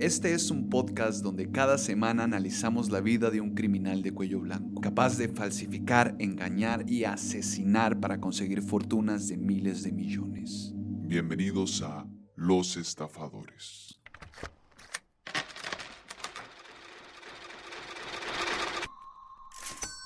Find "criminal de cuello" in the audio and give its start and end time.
3.54-4.40